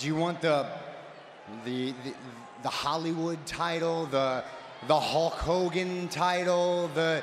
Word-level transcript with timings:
Do 0.00 0.06
you 0.06 0.16
want 0.16 0.40
the, 0.40 0.66
the, 1.66 1.92
the, 1.92 2.14
the 2.62 2.70
Hollywood 2.70 3.44
title, 3.44 4.06
the, 4.06 4.42
the 4.88 4.98
Hulk 4.98 5.34
Hogan 5.34 6.08
title, 6.08 6.88
the, 6.94 7.22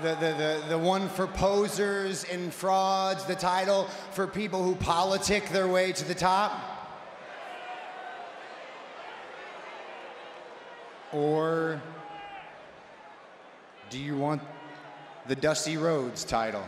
the, 0.00 0.14
the, 0.14 0.14
the, 0.14 0.64
the 0.68 0.78
one 0.78 1.08
for 1.08 1.26
posers 1.26 2.22
and 2.22 2.54
frauds, 2.54 3.24
the 3.24 3.34
title 3.34 3.88
for 4.12 4.28
people 4.28 4.62
who 4.62 4.76
politic 4.76 5.48
their 5.48 5.66
way 5.66 5.90
to 5.90 6.04
the 6.04 6.14
top? 6.14 6.52
Or 11.12 11.82
do 13.90 13.98
you 13.98 14.16
want 14.16 14.40
the 15.26 15.34
Dusty 15.34 15.78
Rhodes 15.78 16.22
title? 16.22 16.62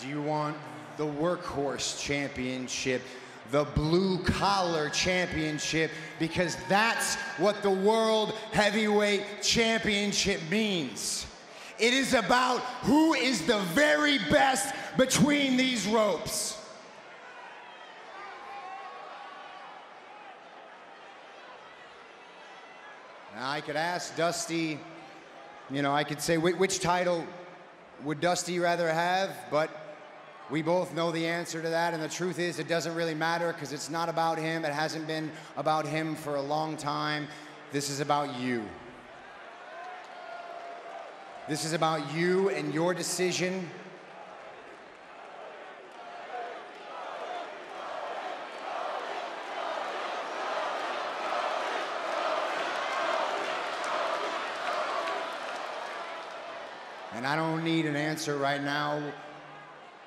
Do 0.00 0.08
you 0.08 0.22
want 0.22 0.56
the 0.96 1.04
Workhorse 1.04 2.00
Championship, 2.00 3.02
the 3.50 3.64
Blue 3.74 4.22
Collar 4.22 4.88
Championship? 4.88 5.90
Because 6.18 6.56
that's 6.70 7.16
what 7.36 7.62
the 7.62 7.70
World 7.70 8.32
Heavyweight 8.52 9.42
Championship 9.42 10.40
means. 10.50 11.26
It 11.78 11.92
is 11.92 12.14
about 12.14 12.60
who 12.82 13.12
is 13.12 13.46
the 13.46 13.58
very 13.74 14.16
best 14.30 14.74
between 14.96 15.58
these 15.58 15.86
ropes. 15.86 16.58
Now, 23.34 23.50
I 23.50 23.60
could 23.60 23.76
ask 23.76 24.16
Dusty, 24.16 24.80
you 25.70 25.82
know, 25.82 25.94
I 25.94 26.04
could 26.04 26.22
say, 26.22 26.36
"Wh- 26.36 26.58
which 26.58 26.80
title 26.80 27.26
would 28.02 28.20
Dusty 28.20 28.58
rather 28.58 28.90
have? 28.90 29.30
But 29.50 29.70
we 30.50 30.62
both 30.62 30.92
know 30.94 31.12
the 31.12 31.26
answer 31.26 31.62
to 31.62 31.68
that. 31.68 31.94
And 31.94 32.02
the 32.02 32.08
truth 32.08 32.38
is, 32.38 32.58
it 32.58 32.68
doesn't 32.68 32.94
really 32.94 33.14
matter 33.14 33.52
because 33.52 33.72
it's 33.72 33.88
not 33.88 34.08
about 34.08 34.38
him. 34.38 34.64
It 34.64 34.72
hasn't 34.72 35.06
been 35.06 35.30
about 35.56 35.86
him 35.86 36.16
for 36.16 36.36
a 36.36 36.42
long 36.42 36.76
time. 36.76 37.28
This 37.72 37.88
is 37.88 38.00
about 38.00 38.38
you. 38.40 38.64
This 41.48 41.64
is 41.64 41.72
about 41.72 42.14
you 42.14 42.50
and 42.50 42.74
your 42.74 42.94
decision. 42.94 43.68
And 57.12 57.26
I 57.26 57.36
don't 57.36 57.62
need 57.62 57.86
an 57.86 57.96
answer 57.96 58.36
right 58.36 58.62
now. 58.62 59.02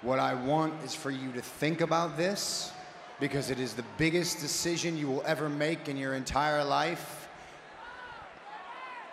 What 0.04 0.20
I 0.20 0.34
want 0.34 0.74
is 0.84 0.94
for 0.94 1.12
you 1.12 1.32
to 1.32 1.42
think 1.42 1.80
about 1.80 2.18
this 2.18 2.74
because 3.22 3.50
it 3.50 3.58
is 3.58 3.74
the 3.74 3.86
biggest 3.98 4.42
decision 4.42 4.98
you 4.98 5.08
will 5.08 5.24
ever 5.26 5.48
make 5.48 5.88
in 5.88 5.96
your 5.96 6.14
entire 6.14 6.62
life. 6.62 7.30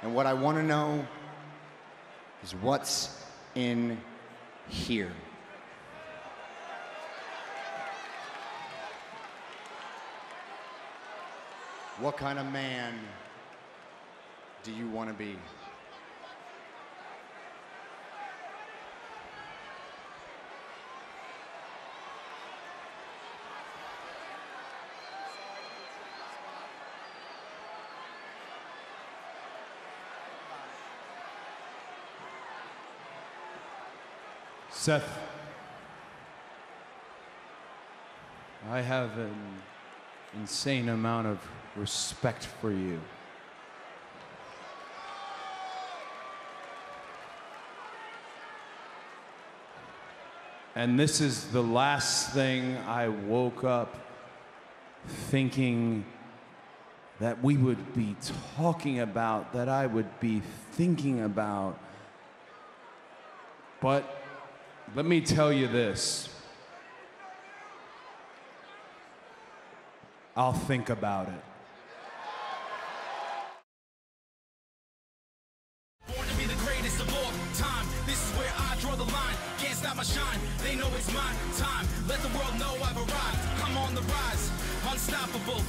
And 0.03 0.13
what 0.17 0.27
I 0.27 0.33
want 0.33 0.57
to 0.57 0.65
know 0.65 1.07
is 2.43 2.57
what's 2.57 3.25
in 3.55 4.01
here. 4.69 5.13
What 12.01 12.17
kind 12.17 12.41
of 12.41 12.47
man 12.47 12.95
do 14.65 14.73
you 14.73 14.89
want 14.89 15.09
to 15.09 15.15
be? 15.15 15.37
Seth, 34.73 35.19
I 38.71 38.81
have 38.81 39.19
an 39.19 39.35
insane 40.35 40.89
amount 40.89 41.27
of 41.27 41.39
respect 41.77 42.47
for 42.61 42.71
you. 42.71 43.01
And 50.77 50.99
this 50.99 51.21
is 51.21 51.49
the 51.49 51.63
last 51.63 52.33
thing 52.33 52.77
I 52.79 53.09
woke 53.09 53.65
up 53.65 53.95
thinking 55.07 56.05
that 57.19 57.43
we 57.43 57.57
would 57.57 57.93
be 57.93 58.17
talking 58.57 59.01
about, 59.01 59.53
that 59.53 59.69
I 59.69 59.87
would 59.87 60.21
be 60.21 60.41
thinking 60.73 61.23
about. 61.23 61.79
But 63.81 64.20
let 64.95 65.07
me 65.07 65.21
tell 65.21 65.53
you 65.53 65.69
this. 65.69 66.29
I'll 70.37 70.53
think 70.53 70.91
about 70.91 71.29
it. 71.29 71.35
Born 76.07 76.27
to 76.27 76.35
be 76.37 76.45
the 76.45 76.55
greatest 76.65 77.01
of 77.01 77.13
all 77.15 77.33
time. 77.55 77.87
This 78.07 78.17
is 78.17 78.39
where 78.39 78.53
I 78.57 78.77
draw 78.81 78.95
the 78.97 79.05
line. 79.05 79.37
Can't 79.59 79.77
stop 79.77 79.97
my 79.97 80.03
shine. 80.03 80.41
They 80.65 80.77
know 80.77 80.89
it's 80.97 81.13
my 81.13 81.33
time. 81.59 81.87
Let 82.09 82.21
the 82.21 82.29
world 82.29 82.59
know 82.59 82.75
I've 82.83 82.97
arrived. 82.97 83.47
On 83.71 83.95
the 83.95 84.03
rise, 84.03 84.51
unstoppable. 84.91 85.63